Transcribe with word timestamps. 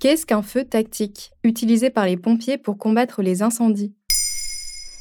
Qu'est-ce 0.00 0.26
qu'un 0.26 0.42
feu 0.42 0.62
tactique, 0.62 1.32
utilisé 1.42 1.90
par 1.90 2.06
les 2.06 2.16
pompiers 2.16 2.56
pour 2.56 2.78
combattre 2.78 3.20
les 3.20 3.42
incendies? 3.42 3.92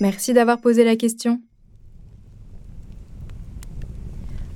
Merci 0.00 0.32
d'avoir 0.32 0.60
posé 0.60 0.82
la 0.82 0.96
question. 0.96 1.40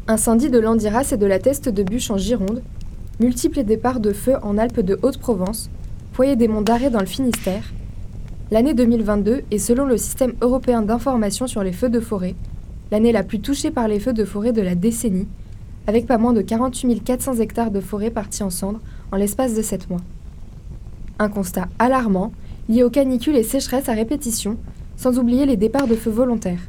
Incendie 0.09 0.51
de 0.51 0.59
l'Andiras 0.59 1.13
et 1.13 1.17
de 1.17 1.27
la 1.27 1.39
Teste 1.39 1.69
de 1.69 1.85
Bûche 1.85 2.11
en 2.11 2.19
Gironde, 2.19 2.65
multiples 3.21 3.63
départs 3.63 4.01
de 4.01 4.13
feu 4.13 4.35
en 4.43 4.59
Alpes 4.59 4.81
de 4.81 4.99
Haute-Provence, 5.03 5.71
foyer 6.13 6.35
des 6.35 6.49
monts 6.49 6.63
d'arrêt 6.63 6.91
dans 6.91 6.99
le 6.99 7.07
Finistère. 7.07 7.73
L'année 8.51 8.75
2022 8.75 9.45
est 9.53 9.59
selon 9.59 9.87
le 9.87 9.97
système 9.97 10.35
européen 10.41 10.83
d'information 10.83 11.47
sur 11.47 11.63
les 11.63 11.73
feux 11.73 11.91
de 11.91 12.01
forêt, 12.01 12.35
l'année 12.91 13.13
la 13.13 13.23
plus 13.23 13.39
touchée 13.39 13.71
par 13.71 13.87
les 13.87 14.01
feux 14.01 14.13
de 14.13 14.25
forêt 14.25 14.53
de 14.53 14.63
la 14.63 14.75
décennie, 14.75 15.29
avec 15.87 16.09
pas 16.09 16.19
moins 16.19 16.33
de 16.33 16.43
48 16.43 17.05
400 17.05 17.35
hectares 17.37 17.71
de 17.71 17.81
forêt 17.81 18.11
partis 18.11 18.43
en 18.43 18.51
cendres 18.51 18.81
en 19.13 19.17
l'espace 19.17 19.55
de 19.55 19.63
7 19.63 19.91
mois. 19.91 20.01
Un 21.19 21.29
constat 21.29 21.69
alarmant 21.79 22.33
lié 22.69 22.83
aux 22.83 22.91
canicules 22.91 23.37
et 23.37 23.43
sécheresses 23.43 23.89
à 23.89 23.93
répétition, 23.93 24.57
sans 24.97 25.19
oublier 25.19 25.47
les 25.47 25.57
départs 25.57 25.87
de 25.87 25.95
feux 25.95 26.11
volontaires. 26.11 26.69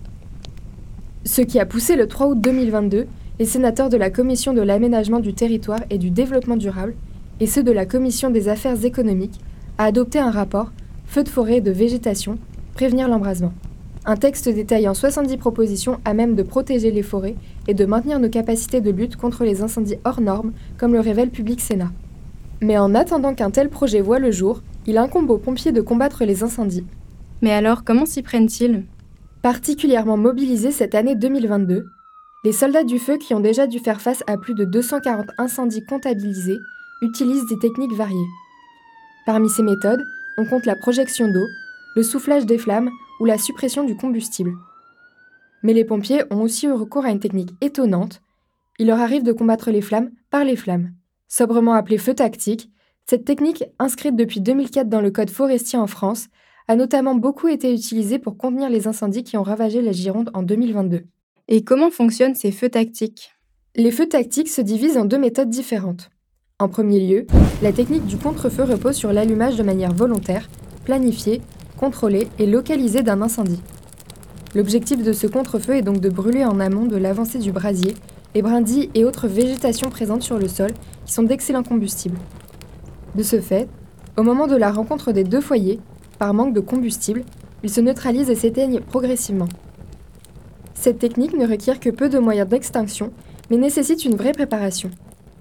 Ce 1.24 1.42
qui 1.42 1.60
a 1.60 1.66
poussé 1.66 1.96
le 1.96 2.08
3 2.08 2.28
août 2.28 2.40
2022 2.40 3.08
les 3.40 3.46
sénateurs 3.46 3.90
de 3.90 3.98
la 3.98 4.10
Commission 4.10 4.54
de 4.54 4.62
l'aménagement 4.62 5.20
du 5.20 5.34
territoire 5.34 5.82
et 5.90 5.98
du 5.98 6.10
développement 6.10 6.58
durable 6.58 6.94
et 7.40 7.48
ceux 7.48 7.64
de 7.64 7.72
la 7.72 7.86
Commission 7.86 8.30
des 8.30 8.48
affaires 8.48 8.86
économiques 8.86 9.40
à 9.78 9.86
adopter 9.86 10.20
un 10.20 10.32
rapport 10.32 10.72
Feux 11.08 11.24
de 11.24 11.30
forêt 11.30 11.58
et 11.58 11.62
de 11.62 11.72
végétation, 11.72 12.38
prévenir 12.74 13.08
l'embrasement. 13.08 13.54
Un 14.06 14.16
texte 14.16 14.50
détaillant 14.50 14.94
70 14.94 15.38
propositions 15.38 16.00
à 16.06 16.14
même 16.14 16.36
de 16.36 16.44
protéger 16.44 16.92
les 16.92 17.04
forêts 17.04 17.36
et 17.68 17.74
de 17.74 17.86
maintenir 17.86 18.20
nos 18.20 18.30
capacités 18.30 18.82
de 18.82 18.92
lutte 18.92 19.16
contre 19.16 19.44
les 19.44 19.62
incendies 19.62 19.98
hors 20.04 20.22
normes, 20.22 20.52
comme 20.78 20.94
le 20.94 21.00
révèle 21.00 21.30
Public 21.30 21.62
Sénat. 21.62 21.92
Mais 22.62 22.78
en 22.78 22.96
attendant 22.96 23.34
qu'un 23.34 23.52
tel 23.52 23.70
projet 23.70 24.02
voie 24.02 24.20
le 24.20 24.32
jour, 24.32 24.62
il 24.86 24.98
incombe 24.98 25.30
aux 25.30 25.38
pompiers 25.38 25.72
de 25.72 25.82
combattre 25.82 26.24
les 26.24 26.44
incendies. 26.44 26.86
Mais 27.42 27.52
alors, 27.52 27.84
comment 27.84 28.06
s'y 28.06 28.22
prennent-ils? 28.22 28.86
Particulièrement 29.42 30.18
mobilisés 30.18 30.72
cette 30.72 30.96
année 30.96 31.16
2022, 31.16 31.86
les 32.44 32.52
soldats 32.52 32.84
du 32.84 33.00
feu 33.00 33.18
qui 33.18 33.34
ont 33.34 33.40
déjà 33.40 33.68
dû 33.68 33.80
faire 33.80 34.02
face 34.02 34.24
à 34.28 34.38
plus 34.38 34.54
de 34.54 34.66
240 34.66 35.28
incendies 35.38 35.84
comptabilisés 35.86 36.58
utilisent 37.02 37.48
des 37.48 37.60
techniques 37.60 37.94
variées. 37.94 38.18
Parmi 39.26 39.50
ces 39.50 39.64
méthodes, 39.64 40.04
on 40.38 40.46
compte 40.46 40.66
la 40.66 40.76
projection 40.76 41.28
d'eau, 41.28 41.48
le 41.96 42.04
soufflage 42.04 42.46
des 42.46 42.58
flammes 42.58 42.92
ou 43.20 43.26
la 43.26 43.38
suppression 43.38 43.84
du 43.84 43.96
combustible. 43.96 44.54
Mais 45.64 45.74
les 45.74 45.86
pompiers 45.86 46.24
ont 46.30 46.42
aussi 46.42 46.68
eu 46.68 46.72
recours 46.72 47.06
à 47.06 47.10
une 47.10 47.20
technique 47.20 47.54
étonnante. 47.62 48.22
Il 48.78 48.88
leur 48.88 49.00
arrive 49.00 49.24
de 49.24 49.32
combattre 49.32 49.72
les 49.72 49.82
flammes 49.82 50.12
par 50.30 50.44
les 50.44 50.56
flammes. 50.56 50.92
Sobrement 51.28 51.74
appelée 51.74 51.98
feu 51.98 52.14
tactique, 52.14 52.70
cette 53.08 53.26
technique, 53.26 53.64
inscrite 53.78 54.16
depuis 54.16 54.42
2004 54.42 54.90
dans 54.90 55.02
le 55.02 55.12
Code 55.12 55.30
forestier 55.30 55.78
en 55.78 55.88
France, 55.88 56.28
a 56.68 56.76
notamment 56.76 57.14
beaucoup 57.16 57.48
été 57.48 57.74
utilisée 57.74 58.18
pour 58.18 58.38
contenir 58.38 58.70
les 58.70 58.88
incendies 58.88 59.24
qui 59.24 59.38
ont 59.38 59.44
ravagé 59.44 59.82
la 59.82 59.92
Gironde 59.92 60.32
en 60.34 60.42
2022. 60.42 61.04
Et 61.48 61.64
comment 61.64 61.92
fonctionnent 61.92 62.34
ces 62.34 62.52
feux 62.52 62.70
tactiques? 62.70 63.36
Les 63.76 63.92
feux 63.92 64.08
tactiques 64.08 64.50
se 64.50 64.62
divisent 64.62 64.98
en 64.98 65.06
deux 65.06 65.20
méthodes 65.20 65.50
différentes. 65.50 66.10
En 66.58 66.70
premier 66.70 67.00
lieu, 67.00 67.28
la 67.62 67.74
technique 67.74 68.06
du 68.06 68.18
contre-feu 68.18 68.64
repose 68.64 68.96
sur 68.96 69.14
l'allumage 69.14 69.58
de 69.58 69.64
manière 69.64 69.94
volontaire, 69.94 70.50
planifiée, 70.86 71.42
contrôlée 71.78 72.28
et 72.40 72.48
localisée 72.48 73.04
d'un 73.04 73.22
incendie. 73.22 73.62
L'objectif 74.56 75.04
de 75.04 75.12
ce 75.12 75.28
contre-feu 75.28 75.76
est 75.76 75.82
donc 75.82 76.00
de 76.00 76.10
brûler 76.10 76.46
en 76.46 76.60
amont 76.60 76.86
de 76.86 76.96
l'avancée 76.96 77.40
du 77.40 77.52
brasier 77.52 77.94
les 78.36 78.42
brindilles 78.42 78.90
et 78.94 79.06
autres 79.06 79.30
végétations 79.30 79.90
présentes 79.90 80.22
sur 80.22 80.38
le 80.38 80.50
sol 80.50 80.72
qui 81.06 81.14
sont 81.14 81.24
d'excellents 81.24 81.64
combustibles. 81.64 82.20
De 83.16 83.24
ce 83.24 83.40
fait, 83.40 83.70
au 84.18 84.24
moment 84.24 84.46
de 84.46 84.58
la 84.58 84.72
rencontre 84.72 85.14
des 85.14 85.24
deux 85.24 85.40
foyers, 85.40 85.80
par 86.20 86.34
manque 86.34 86.54
de 86.54 86.60
combustible, 86.60 87.24
ils 87.64 87.70
se 87.70 87.80
neutralisent 87.80 88.30
et 88.30 88.36
s'éteignent 88.36 88.82
progressivement. 88.82 89.48
Cette 90.74 91.00
technique 91.00 91.34
ne 91.34 91.48
requiert 91.48 91.80
que 91.80 91.90
peu 91.90 92.10
de 92.10 92.20
moyens 92.20 92.48
d'extinction, 92.50 93.12
mais 93.50 93.58
nécessite 93.58 94.04
une 94.04 94.16
vraie 94.16 94.34
préparation, 94.34 94.92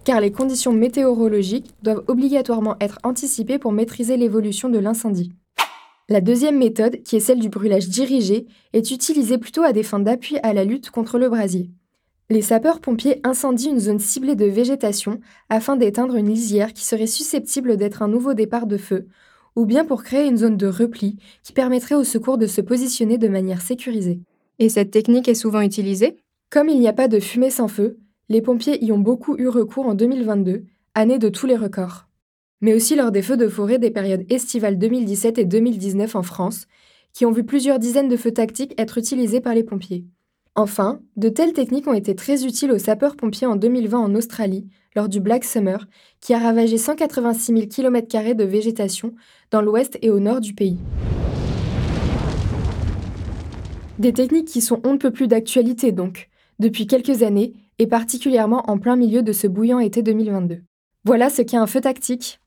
car 0.05 0.21
les 0.21 0.31
conditions 0.31 0.73
météorologiques 0.73 1.75
doivent 1.83 2.05
obligatoirement 2.07 2.77
être 2.81 3.01
anticipées 3.03 3.59
pour 3.59 3.73
maîtriser 3.73 4.17
l'évolution 4.17 4.69
de 4.69 4.79
l'incendie. 4.79 5.33
La 6.09 6.21
deuxième 6.21 6.59
méthode, 6.59 7.03
qui 7.03 7.17
est 7.17 7.21
celle 7.21 7.41
du 7.41 7.49
brûlage 7.49 7.89
dirigé, 7.89 8.47
est 8.73 8.91
utilisée 8.93 9.39
plutôt 9.39 9.63
à 9.63 9.73
des 9.73 9.83
fins 9.83 9.99
d'appui 9.99 10.39
à 10.45 10.53
la 10.53 10.65
lutte 10.65 10.91
contre 10.91 11.19
le 11.19 11.29
brasier. 11.29 11.71
Les 12.31 12.41
sapeurs-pompiers 12.41 13.21
incendient 13.23 13.71
une 13.71 13.81
zone 13.81 13.99
ciblée 13.99 14.35
de 14.35 14.47
végétation 14.47 15.21
afin 15.51 15.77
d'éteindre 15.77 16.17
une 16.17 16.31
lisière 16.31 16.73
qui 16.73 16.85
serait 16.85 17.07
susceptible 17.07 17.77
d'être 17.77 18.03
un 18.03 18.09
nouveau 18.09 18.33
départ 18.33 18.67
de 18.67 18.79
feu, 18.79 19.07
ou 19.57 19.67
bien 19.67 19.85
pour 19.85 20.03
créer 20.03 20.27
une 20.27 20.39
zone 20.39 20.57
de 20.57 20.67
repli 20.67 21.19
qui 21.43 21.53
permettrait 21.53 21.95
au 21.95 22.05
secours 22.05 22.39
de 22.39 22.47
se 22.47 22.63
positionner 22.63 23.19
de 23.19 23.29
manière 23.29 23.61
sécurisée. 23.61 24.21
Et 24.59 24.71
cette 24.71 24.91
technique 24.91 25.29
est 25.29 25.35
souvent 25.35 25.61
utilisée? 25.61 26.17
Comme 26.51 26.69
il 26.69 26.81
n'y 26.81 26.89
a 26.89 26.95
pas 26.95 27.09
de 27.09 27.21
fumée 27.21 27.51
sans 27.51 27.69
feu, 27.69 27.99
les 28.31 28.41
pompiers 28.41 28.83
y 28.83 28.91
ont 28.91 28.99
beaucoup 28.99 29.37
eu 29.37 29.49
recours 29.49 29.87
en 29.87 29.95
2022, 29.95 30.65
année 30.95 31.19
de 31.19 31.29
tous 31.29 31.47
les 31.47 31.57
records. 31.57 32.07
Mais 32.63 32.73
aussi 32.73 32.95
lors 32.95 33.11
des 33.11 33.21
feux 33.21 33.37
de 33.37 33.49
forêt 33.49 33.79
des 33.79 33.91
périodes 33.91 34.25
estivales 34.31 34.79
2017 34.79 35.39
et 35.39 35.45
2019 35.45 36.17
en 36.17 36.23
France, 36.23 36.67
qui 37.13 37.27
ont 37.27 37.33
vu 37.33 37.45
plusieurs 37.45 37.79
dizaines 37.79 38.09
de 38.09 38.17
feux 38.17 38.33
tactiques 38.33 38.75
être 38.79 38.97
utilisés 38.97 39.41
par 39.41 39.55
les 39.55 39.63
pompiers. 39.63 40.07
Enfin, 40.57 41.01
de 41.17 41.29
telles 41.29 41.53
techniques 41.53 41.89
ont 41.89 41.95
été 41.95 42.15
très 42.15 42.45
utiles 42.45 42.71
aux 42.71 42.79
sapeurs-pompiers 42.79 43.49
en 43.49 43.57
2020 43.57 43.99
en 43.99 44.15
Australie, 44.15 44.69
lors 44.95 45.09
du 45.09 45.19
Black 45.19 45.45
Summer, 45.45 45.89
qui 46.21 46.33
a 46.33 46.39
ravagé 46.39 46.79
186 46.79 47.53
000 47.53 47.67
km 47.67 48.35
de 48.35 48.45
végétation 48.45 49.15
dans 49.51 49.61
l'ouest 49.61 49.99
et 50.01 50.11
au 50.11 50.21
nord 50.21 50.41
du 50.41 50.55
pays. 50.55 50.79
Des 53.99 54.13
techniques 54.13 54.47
qui 54.47 54.61
sont 54.61 54.81
on 54.85 54.93
ne 54.93 54.99
peut 54.99 55.11
plus 55.11 55.27
d'actualité 55.27 55.91
donc, 55.91 56.29
depuis 56.61 56.87
quelques 56.87 57.25
années, 57.25 57.55
et 57.81 57.89
particulièrement 57.89 58.71
en 58.71 58.79
plein 58.79 58.95
milieu 58.95 59.23
de 59.23 59.33
ce 59.33 59.49
bouillant 59.49 59.81
été 59.81 60.03
2022. 60.03 60.63
Voilà 61.05 61.31
ce 61.31 61.43
qu'est 61.43 61.57
un 61.57 61.67
feu 61.67 61.81
tactique. 61.81 62.39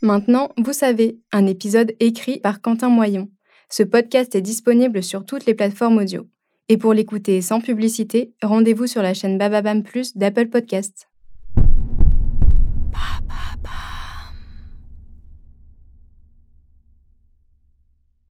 Maintenant, 0.00 0.50
vous 0.56 0.72
savez, 0.72 1.18
un 1.32 1.46
épisode 1.46 1.92
écrit 1.98 2.38
par 2.38 2.60
Quentin 2.60 2.88
Moyon. 2.88 3.28
Ce 3.68 3.82
podcast 3.82 4.36
est 4.36 4.40
disponible 4.40 5.02
sur 5.02 5.24
toutes 5.24 5.46
les 5.46 5.54
plateformes 5.54 5.98
audio. 5.98 6.28
Et 6.72 6.78
pour 6.78 6.94
l'écouter 6.94 7.42
sans 7.42 7.60
publicité, 7.60 8.32
rendez-vous 8.40 8.86
sur 8.86 9.02
la 9.02 9.12
chaîne 9.12 9.36
Bababam 9.36 9.82
Plus 9.82 10.16
d'Apple 10.16 10.48
Podcasts. 10.48 11.11